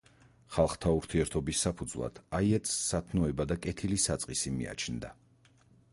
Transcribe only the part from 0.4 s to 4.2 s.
ხალხთა ურთიერთობის საფუძვლად აიეტს სათნოება და „კეთილი